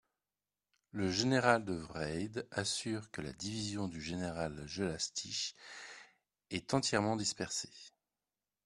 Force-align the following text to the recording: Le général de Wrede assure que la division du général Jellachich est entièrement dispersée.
Le 0.93 1.11
général 1.11 1.63
de 1.63 1.73
Wrede 1.75 2.47
assure 2.49 3.11
que 3.11 3.21
la 3.21 3.31
division 3.33 3.87
du 3.87 4.01
général 4.01 4.65
Jellachich 4.67 5.53
est 6.49 6.73
entièrement 6.73 7.15
dispersée. 7.15 7.91